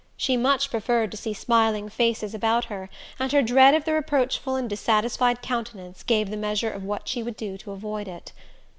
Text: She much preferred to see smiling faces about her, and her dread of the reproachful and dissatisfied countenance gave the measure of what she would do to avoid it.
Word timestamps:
She 0.17 0.35
much 0.35 0.71
preferred 0.71 1.11
to 1.11 1.17
see 1.17 1.31
smiling 1.31 1.87
faces 1.87 2.33
about 2.33 2.65
her, 2.65 2.89
and 3.19 3.31
her 3.31 3.43
dread 3.43 3.75
of 3.75 3.85
the 3.85 3.93
reproachful 3.93 4.55
and 4.55 4.67
dissatisfied 4.67 5.43
countenance 5.43 6.01
gave 6.01 6.31
the 6.31 6.37
measure 6.37 6.71
of 6.71 6.83
what 6.83 7.07
she 7.07 7.21
would 7.21 7.37
do 7.37 7.55
to 7.59 7.71
avoid 7.71 8.07
it. 8.07 8.31